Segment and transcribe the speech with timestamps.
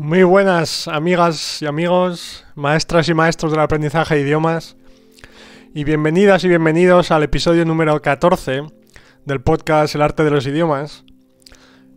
[0.00, 4.76] Muy buenas amigas y amigos, maestras y maestros del aprendizaje de idiomas,
[5.74, 8.62] y bienvenidas y bienvenidos al episodio número 14
[9.24, 11.02] del podcast El arte de los idiomas,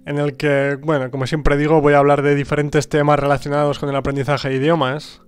[0.08, 3.88] en el que, bueno, como siempre digo, voy a hablar de diferentes temas relacionados con
[3.88, 5.22] el aprendizaje de idiomas.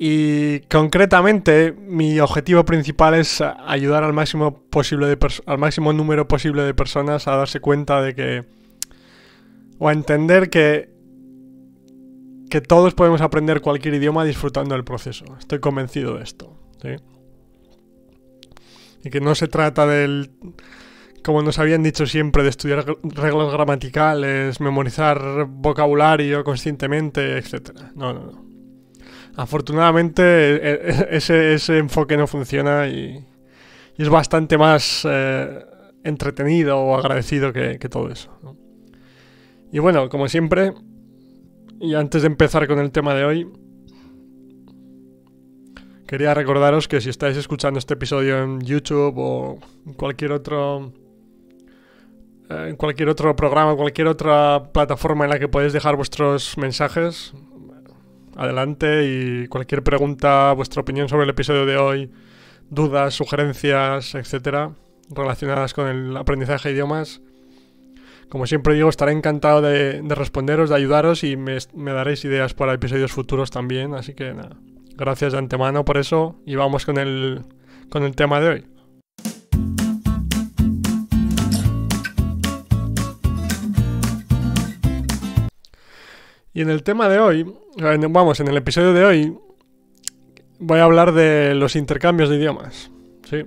[0.00, 5.16] Y concretamente, mi objetivo principal es ayudar al máximo, posible de
[5.46, 8.44] al máximo número posible de personas a darse cuenta de que.
[9.78, 10.95] o a entender que
[12.56, 15.26] que todos podemos aprender cualquier idioma disfrutando del proceso.
[15.38, 16.56] Estoy convencido de esto.
[19.04, 20.30] Y que no se trata del,
[21.22, 27.72] como nos habían dicho siempre, de estudiar reglas gramaticales, memorizar vocabulario conscientemente, etc.
[27.94, 28.46] No, no, no.
[29.36, 33.22] Afortunadamente e, e, ese, ese enfoque no funciona y,
[33.98, 35.62] es bastante más eh,
[36.04, 38.30] entretenido o agradecido que, todo eso.
[39.70, 40.72] Y bueno, como siempre,
[41.80, 43.52] y antes de empezar con el tema de hoy,
[46.06, 50.92] quería recordaros que si estáis escuchando este episodio en YouTube o en cualquier otro
[52.48, 57.34] eh, en cualquier otro programa, cualquier otra plataforma en la que podéis dejar vuestros mensajes,
[58.36, 62.10] adelante y cualquier pregunta, vuestra opinión sobre el episodio de hoy,
[62.70, 64.72] dudas, sugerencias, etcétera,
[65.10, 67.20] relacionadas con el aprendizaje de idiomas,
[68.28, 73.12] como siempre digo, estaré encantado de, responderos, de ayudaros y me, daréis ideas para episodios
[73.12, 73.94] futuros también.
[73.94, 74.56] Así que nada,
[74.96, 77.42] gracias de antemano por eso y vamos con el,
[77.88, 78.66] con el tema de hoy.
[86.52, 87.54] Y en el tema de hoy,
[88.08, 89.38] vamos, en el episodio de hoy,
[90.58, 92.90] voy a hablar de los intercambios de idiomas.
[93.28, 93.44] ¿sí?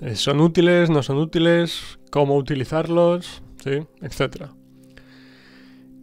[0.00, 0.88] Eh, ¿Son útiles?
[0.88, 1.98] ¿No son útiles?
[2.10, 3.42] ¿Cómo utilizarlos?
[3.62, 3.86] ¿Sí?
[4.00, 4.50] Etcétera.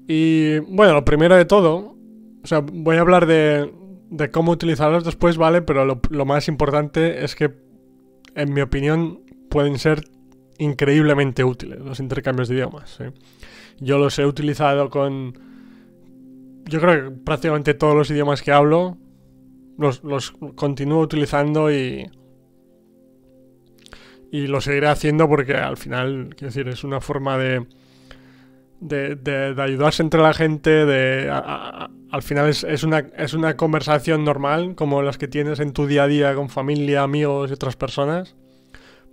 [0.07, 1.95] Y bueno, lo primero de todo,
[2.43, 3.71] o sea, voy a hablar de,
[4.09, 5.61] de cómo utilizarlos después, ¿vale?
[5.61, 7.53] Pero lo, más importante es que,
[8.35, 10.03] en mi opinión, pueden ser
[10.57, 12.97] increíblemente útiles los intercambios de idiomas.
[13.79, 15.37] Yo los he utilizado con...
[16.65, 18.97] Yo creo que prácticamente todos los idiomas que hablo
[19.77, 22.09] los, los continúo utilizando y,
[24.31, 27.65] y lo seguiré haciendo porque al final, quiero decir, es una forma de,
[28.79, 35.01] de, ayudarse entre la gente, de, al final es, una, es una conversación normal, como
[35.01, 38.35] las que tienes en tu día a día con familia, amigos y otras personas,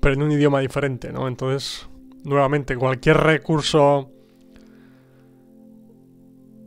[0.00, 1.28] pero en un idioma diferente, ¿no?
[1.28, 1.88] Entonces,
[2.24, 4.10] nuevamente, cualquier recurso,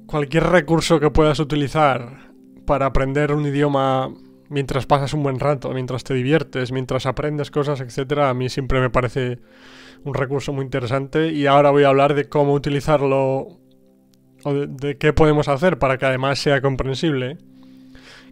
[0.08, 2.32] cualquier recurso que puedas utilizar
[2.66, 4.12] para aprender un idioma
[4.50, 8.82] mientras pasas un buen rato, mientras te diviertes, mientras aprendes cosas, etcétera, a mí siempre
[8.82, 9.40] me parece
[10.04, 13.60] un recurso muy interesante y ahora voy a hablar de cómo utilizarlo
[14.44, 17.38] o de, qué podemos hacer para que además sea comprensible,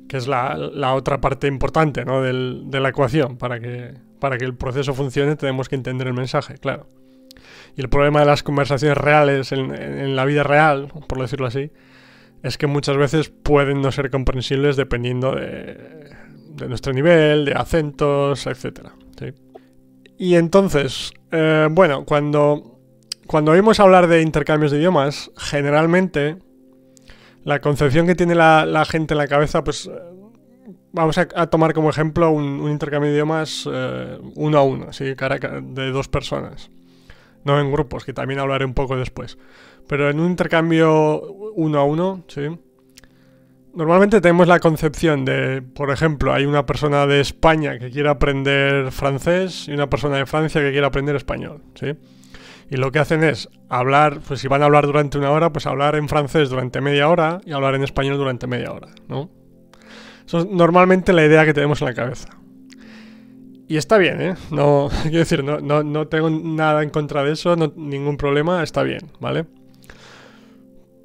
[0.08, 2.22] que es la, otra parte importante ¿no?
[2.22, 3.38] Del, de la ecuación.
[3.38, 6.88] Para que, para que el proceso funcione tenemos que entender el mensaje, claro.
[7.76, 11.72] Y el problema de las conversaciones reales en, en la vida real, por decirlo así,
[12.44, 15.97] es que muchas veces pueden no ser comprensibles dependiendo de,
[16.68, 18.90] nuestro nivel, de acentos, etc.
[20.18, 22.80] Y entonces, eh, bueno, cuando,
[23.28, 26.38] cuando oímos hablar de intercambios de idiomas, generalmente
[27.44, 29.92] la concepción que tiene la, gente en la cabeza, pues eh,
[30.92, 35.06] vamos a, tomar como ejemplo un, intercambio de idiomas eh, uno a uno, ¿sí?
[35.14, 36.72] de dos personas.
[37.44, 39.38] No en grupos, que también hablaré un poco después.
[39.88, 41.22] Pero en un intercambio
[41.56, 42.42] uno a uno, sí.
[43.78, 48.92] Normalmente tenemos la concepción de, por ejemplo, hay una persona de España que quiere aprender
[48.92, 51.94] francés y una persona de Francia que quiere aprender español, ¿sí?
[52.72, 55.68] Y lo que hacen es hablar, pues si van a hablar durante una hora, pues
[55.68, 59.30] hablar en francés durante media hora y hablar en español durante media hora, ¿no?
[60.26, 62.30] Eso es normalmente la idea que tenemos en la cabeza.
[63.68, 64.36] Y está bien, ¿eh?
[64.50, 68.82] No, quiero decir, no, no, no tengo nada en contra de eso, ningún problema, está
[68.82, 69.46] bien, ¿vale?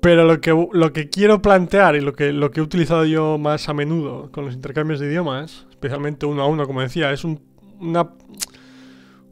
[0.03, 3.39] Pero lo que, lo que quiero plantear y lo que, lo que he utilizado yo
[3.39, 7.23] más a menudo con los intercambios de idiomas, especialmente uno a uno, como decía, es
[7.23, 8.11] una,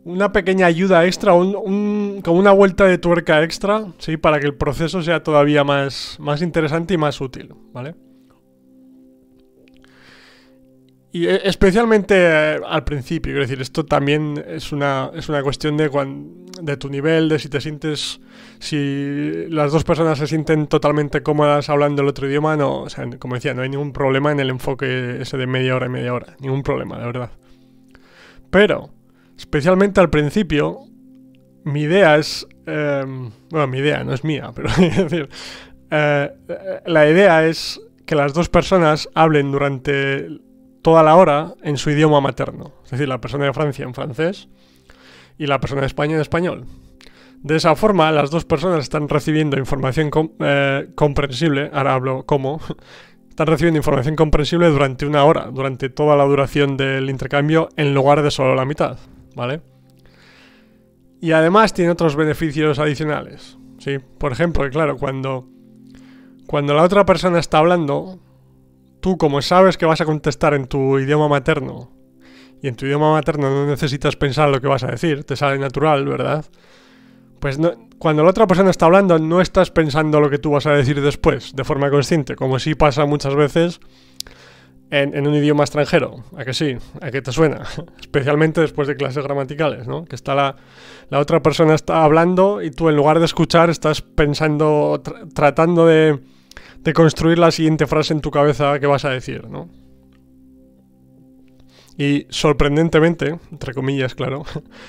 [0.04, 4.16] una pequeña ayuda extra, un, como una vuelta de tuerca extra, ¿sí?
[4.16, 7.96] Para que el proceso sea todavía más, más interesante y más útil, ¿vale?
[11.12, 15.76] Y e, especialmente eh, al principio, quiero decir, esto también es una, es una cuestión
[15.76, 15.90] de,
[16.62, 18.20] de tu nivel, de si te sientes,
[18.60, 23.08] si las dos personas se sienten totalmente cómodas hablando el otro idioma, no, o sea,
[23.18, 26.14] como decía, no hay ningún problema en el enfoque ese de media hora y media
[26.14, 27.30] hora, ningún problema, de verdad.
[28.50, 28.90] Pero,
[29.36, 30.78] especialmente al principio,
[31.64, 35.28] mi idea es, em, bueno, mi idea no es mía, pero es decir,
[35.90, 36.30] eh,
[36.86, 40.28] la idea es que las dos personas hablen durante
[40.82, 42.72] toda la hora en su idioma materno.
[42.84, 44.48] Es decir, la persona de Francia en francés
[45.38, 46.66] y la persona de España en español.
[47.42, 50.10] De esa forma, las dos personas están recibiendo información
[50.40, 52.60] eh, comprensible, ahora hablo cómo,
[53.30, 58.22] están recibiendo información comprensible durante una hora, durante toda la duración del intercambio, en lugar
[58.22, 58.98] de solo la mitad,
[59.34, 59.62] ¿vale?
[61.22, 63.98] Y además tiene otros beneficios adicionales, ¿sí?
[64.18, 65.48] Por ejemplo, claro, cuando,
[66.46, 68.18] cuando la otra persona está hablando,
[69.00, 71.90] tú como sabes que vas a contestar en tu idioma materno,
[72.62, 75.58] y en tu idioma materno no necesitas pensar lo que vas a decir, te sale
[75.58, 76.44] natural, ¿verdad?
[77.38, 77.58] Pues
[77.98, 81.00] cuando la otra persona está hablando, no estás pensando lo que tú vas a decir
[81.00, 83.80] después, de forma consciente, como sí pasa muchas veces
[84.90, 86.24] en, un idioma extranjero.
[86.36, 86.76] ¿A que sí?
[87.00, 87.62] ¿A que te suena?
[88.00, 90.04] Especialmente después de clases gramaticales, ¿no?
[90.04, 90.56] Que está la,
[91.08, 95.00] la otra persona está hablando y tú en lugar de escuchar estás pensando,
[95.34, 96.18] tratando de,
[96.82, 99.68] de construir la siguiente frase en tu cabeza que vas a decir, ¿no?
[101.96, 104.44] Y sorprendentemente, entre comillas, claro,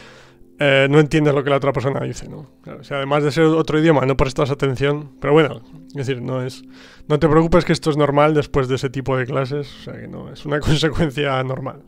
[0.59, 2.47] eh, no entiendes lo que la otra persona dice, ¿no?
[2.65, 5.11] o sea, además de ser otro idioma, no prestas atención.
[5.19, 6.63] Pero bueno, es decir, no es.
[7.09, 9.75] No te preocupes que esto es normal después de ese tipo de clases.
[9.79, 11.83] O sea que no, es una consecuencia normal.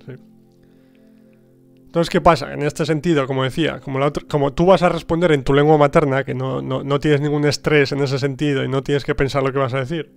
[1.94, 2.51] Entonces, ¿qué pasa?
[2.51, 3.80] En este sentido, como decía,
[4.28, 7.45] como, tú vas a responder en tu lengua materna, que no, no, no tienes ningún
[7.45, 10.12] estrés en ese sentido y no tienes que pensar lo que vas a decir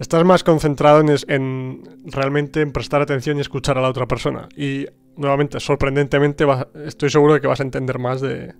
[0.00, 4.48] estás más concentrado en, en, realmente en prestar atención y escuchar a la otra persona.
[4.56, 4.86] Y
[5.16, 6.44] nuevamente, sorprendentemente,
[6.84, 8.54] estoy seguro de que vas a entender más de,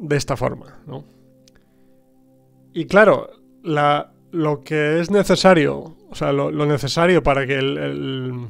[0.00, 1.04] de esta forma, ¿no?
[2.72, 3.30] Y claro,
[3.62, 8.48] la, lo que es necesario, o sea, lo, necesario para que el,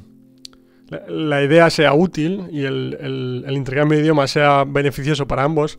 [1.09, 5.79] la, idea sea útil y el, el intercambio de idiomas sea beneficioso para ambos,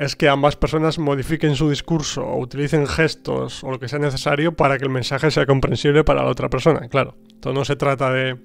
[0.00, 4.56] es que ambas personas modifiquen su discurso o utilicen gestos o lo que sea necesario
[4.56, 6.88] para que el mensaje sea comprensible para la otra persona.
[6.88, 8.38] Claro, no se trata de,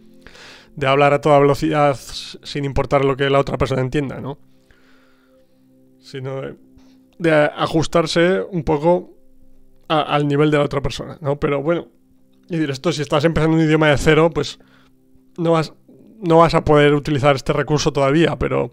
[0.75, 4.37] de hablar a toda velocidad sin importar lo que la otra persona entienda, ¿no?
[5.99, 6.41] Sino
[7.17, 9.13] de, ajustarse un poco
[9.87, 11.39] al nivel de la otra persona, ¿no?
[11.39, 11.87] Pero bueno,
[12.49, 14.59] y decir esto, si estás empezando un idioma de cero, pues
[15.37, 15.73] no vas,
[16.21, 18.71] no vas a poder utilizar este recurso todavía, pero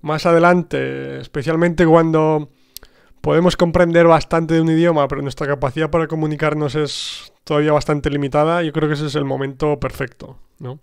[0.00, 2.50] más adelante, especialmente cuando
[3.20, 8.62] podemos comprender bastante de un idioma, pero nuestra capacidad para comunicarnos es todavía bastante limitada,
[8.62, 10.80] yo creo que ese es el momento perfecto, ¿no?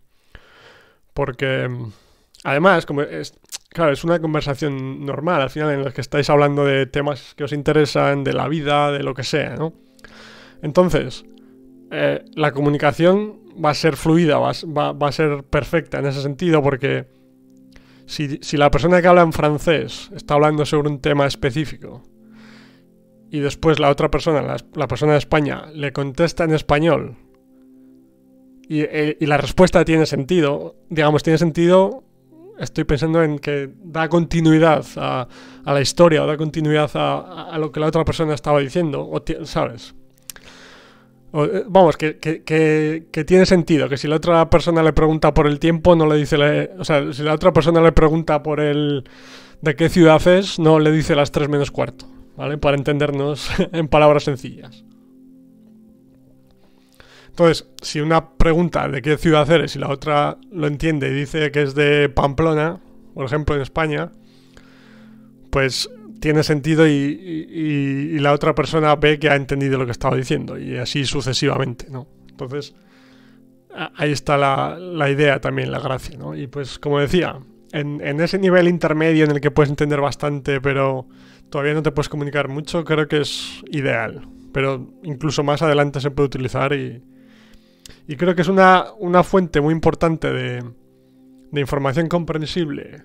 [1.13, 1.69] Porque
[2.43, 3.33] además, como es,
[3.69, 7.45] claro, es una conversación normal al final en la que estáis hablando de temas que
[7.45, 9.73] os interesan, de la vida, de lo que sea, ¿no?
[10.61, 11.23] Entonces,
[11.97, 17.07] eh, la comunicación va a ser fluida, va, a ser perfecta en ese sentido porque
[18.05, 22.03] si, la persona que habla en francés está hablando sobre un tema específico
[23.31, 27.15] y después la otra persona, la, persona de España, le contesta en español
[28.67, 32.03] eh, y, la respuesta tiene sentido, digamos, tiene sentido,
[32.59, 35.29] estoy pensando en que da continuidad a,
[35.63, 39.09] la historia o da continuidad a, lo que la otra persona estaba diciendo,
[39.43, 39.95] ¿sabes?
[41.35, 42.13] Eh, vamos, que,
[43.27, 46.71] tiene sentido, que si la otra persona le pregunta por el tiempo, no le dice...
[46.77, 49.03] o sea, si la otra persona le pregunta por el...
[49.61, 52.57] de qué ciudad es, no le dice las 3 menos cuarto, ¿vale?
[52.57, 54.85] Para entendernos en palabras sencillas.
[57.29, 61.51] Entonces, si una pregunta de qué ciudad eres y la otra lo entiende y dice
[61.51, 62.79] que es de Pamplona,
[63.13, 64.09] por ejemplo, en España,
[65.49, 65.89] pues
[66.25, 70.75] tiene sentido y, la otra persona ve que ha entendido lo que estaba diciendo y
[70.75, 72.07] así sucesivamente, ¿no?
[72.27, 72.73] Entonces,
[73.95, 76.35] ahí está la, idea también, la gracia, ¿no?
[76.35, 77.37] Y pues, como decía,
[77.73, 81.05] en, ese nivel intermedio en el que puedes entender bastante, pero
[81.51, 84.27] todavía no te puedes comunicar mucho, creo que es ideal.
[84.51, 87.03] Pero incluso más adelante se puede utilizar y,
[88.07, 90.63] y creo que es una, una fuente muy importante de,
[91.51, 93.03] de información comprensible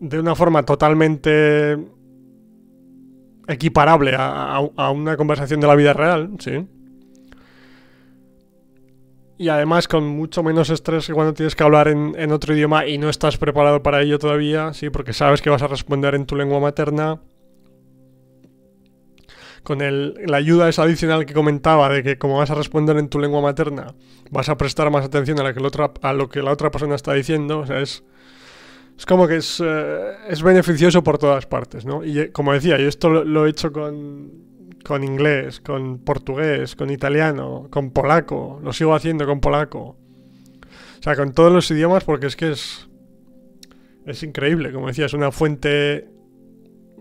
[0.00, 1.78] de una forma totalmente
[3.48, 4.60] equiparable a,
[4.90, 6.66] una conversación de la vida real, sí.
[9.38, 12.96] Y además con mucho menos estrés que cuando tienes que hablar en, otro idioma y
[12.96, 16.36] no estás preparado para ello todavía, sí, porque sabes que vas a responder en tu
[16.36, 17.20] lengua materna.
[19.62, 23.08] Con el, la ayuda esa adicional que comentaba de que como vas a responder en
[23.08, 23.94] tu lengua materna,
[24.30, 26.94] vas a prestar más atención a, la que otra, a lo que la otra persona
[26.94, 27.58] está diciendo.
[27.58, 28.04] O sea, es,
[28.96, 32.04] es como que es, eh, es beneficioso por todas partes, ¿no?
[32.04, 34.32] Y eh, como decía, yo esto lo, he hecho con,
[34.84, 39.96] con, inglés, con portugués, con italiano, con polaco, lo sigo haciendo con polaco.
[40.98, 42.88] O sea, con todos los idiomas porque es que es,
[44.06, 46.08] es increíble, como decía, es una fuente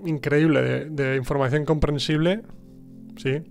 [0.05, 2.41] increíble de, de información comprensible,
[3.17, 3.41] ¿sí?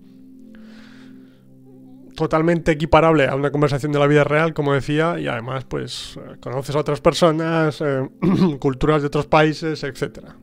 [2.15, 6.75] Totalmente equiparable a una conversación de la vida real, como decía, y además, pues, conoces
[6.75, 8.09] a otras personas, eh,
[8.59, 10.35] culturas de otros países, etcétera,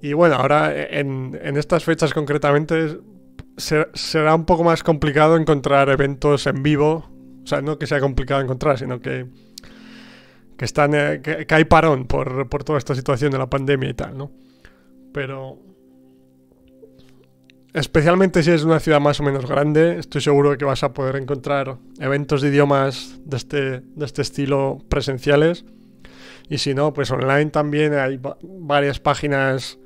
[0.00, 2.98] Y bueno, ahora en, estas fechas concretamente
[3.56, 7.10] será un poco más complicado encontrar eventos en vivo.
[7.42, 9.26] O sea, no que sea complicado encontrar, sino que,
[10.56, 13.94] que, están, eh, que, hay parón por, por, toda esta situación de la pandemia y
[13.94, 14.30] tal, ¿no?
[15.12, 15.58] Pero
[17.74, 21.16] Especialmente si es una ciudad más o menos grande, estoy seguro que vas a poder
[21.16, 25.66] encontrar eventos de idiomas de este, de este estilo presenciales.
[26.48, 29.78] Y si no, pues online también hay varias páginas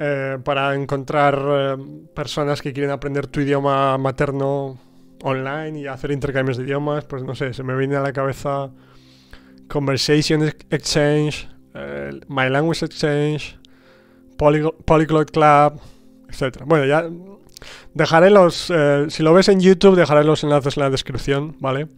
[0.00, 1.76] eh, para encontrar eh,
[2.12, 4.76] personas que quieren aprender tu idioma materno
[5.22, 7.04] online y hacer intercambios de idiomas.
[7.04, 8.72] Pues no sé, se me viene a la cabeza
[9.68, 13.56] Conversation Exchange, eh, My Language Exchange,
[14.36, 15.80] Polyglot Club
[16.28, 16.64] etcétera.
[16.66, 17.08] Bueno, ya
[17.94, 18.70] dejaré los...
[18.70, 21.88] Eh, si lo ves en YouTube, dejaré los enlaces en la descripción, ¿vale?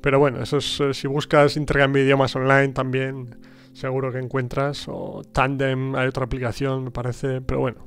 [0.00, 3.36] Pero bueno, eso es, eh, si buscas intercambio de idiomas online también
[3.74, 4.86] seguro que encuentras.
[4.88, 7.86] O Tandem, hay otra aplicación, me parece, pero bueno.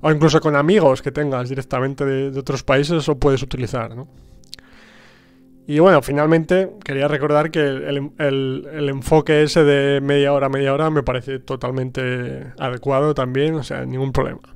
[0.00, 4.08] O incluso con amigos que tengas directamente de, otros países, o puedes utilizar, ¿no?
[5.66, 10.90] Y bueno, finalmente quería recordar que el, el, enfoque ese de media hora, media hora
[10.90, 14.53] me parece totalmente adecuado también, o sea, ningún problema.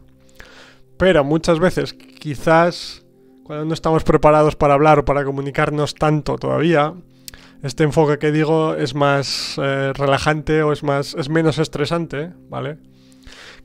[0.99, 3.05] Pero muchas veces, quizás
[3.45, 6.93] cuando no estamos preparados para hablar o para comunicarnos tanto todavía,
[7.62, 12.78] este enfoque que digo es más eh, relajante o es más es menos estresante, ¿vale?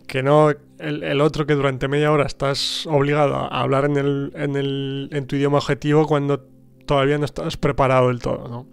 [0.08, 4.56] Que no el, otro que durante media hora estás obligado a hablar en, el, en,
[4.56, 6.46] el, en tu idioma objetivo cuando
[6.86, 8.68] todavía no estás preparado del todo, ¿no?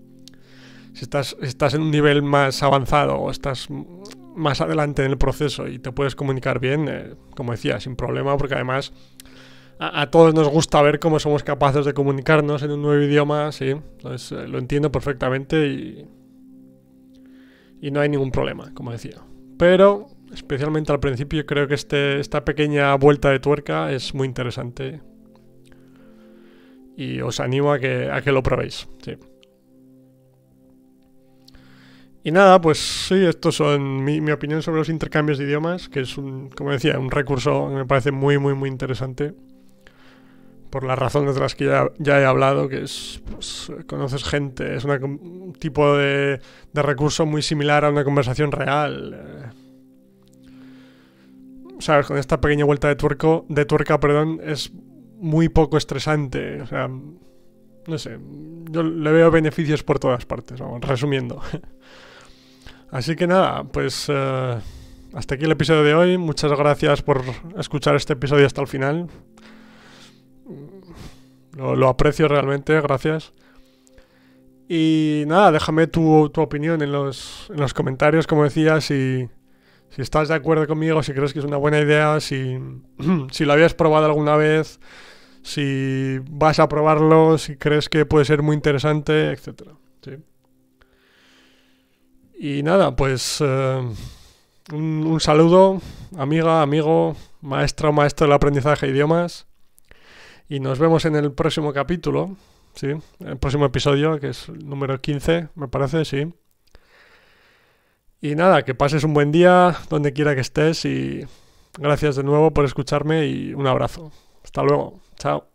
[0.93, 3.69] Si estás, estás en un nivel más avanzado o estás
[4.35, 8.37] más adelante en el proceso y te puedes comunicar bien, eh, como decía, sin problema,
[8.37, 8.93] porque además
[9.79, 13.71] a, todos nos gusta ver cómo somos capaces de comunicarnos en un nuevo idioma, sí,
[13.71, 16.07] entonces eh, lo entiendo perfectamente y,
[17.81, 19.23] y no hay ningún problema, como decía.
[19.59, 25.01] Pero, especialmente al principio, creo que este, esta pequeña vuelta de tuerca es muy interesante
[26.97, 29.17] y os animo a que, a que lo probéis, sí.
[32.23, 36.19] Y nada, pues sí, estos son mi, opinión sobre los intercambios de idiomas, que es
[36.19, 39.33] un, como decía, un recurso que me parece muy, muy, muy interesante.
[40.69, 44.85] Por las razones de las que ya, he hablado, que es, pues, conoces gente, es
[44.85, 46.41] un tipo de,
[46.75, 49.15] recurso muy similar a una conversación real.
[49.15, 49.51] Eh.
[51.81, 52.07] ¿Sabes?
[52.07, 54.71] Con esta pequeña vuelta de, tuerco, de tuerca, perdón, es
[55.17, 56.61] muy poco estresante.
[56.61, 58.19] O sea, no sé,
[58.71, 61.41] yo le veo beneficios por todas partes, vamos, resumiendo.
[62.91, 64.59] Así que nada, pues eh,
[65.15, 66.19] hasta aquí el episodio de hoy.
[66.19, 67.23] Muchas gracias por
[67.57, 69.09] escuchar este episodio hasta el final.
[71.57, 73.33] Lo, aprecio realmente, gracias.
[74.69, 79.29] Y nada, déjame tu, opinión en los, en los, comentarios, como decía, si,
[79.91, 82.59] si, estás de acuerdo conmigo, si crees que es una buena idea, si,
[83.31, 84.81] si lo habías probado alguna vez,
[85.43, 89.71] si vas a probarlo, si crees que puede ser muy interesante, etc.
[90.03, 90.13] ¿sí?
[92.43, 93.83] Y nada, pues eh,
[94.73, 95.83] un, saludo,
[96.17, 99.47] amiga, amigo, maestra o maestro del aprendizaje de idiomas.
[100.49, 102.35] Y nos vemos en el próximo capítulo,
[102.73, 102.95] ¿sí?
[103.19, 106.33] El próximo episodio, que es el número 15, me parece, sí.
[108.23, 111.27] Y nada, que pases un buen día donde quiera que estés y
[111.79, 114.13] gracias de nuevo por escucharme y un abrazo.
[114.43, 114.99] Hasta luego.
[115.19, 115.50] Chao.